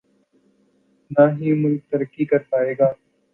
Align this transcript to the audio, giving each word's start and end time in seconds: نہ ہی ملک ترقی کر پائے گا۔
نہ 1.11 1.23
ہی 1.37 1.53
ملک 1.61 1.81
ترقی 1.91 2.25
کر 2.25 2.41
پائے 2.49 2.73
گا۔ 2.79 2.89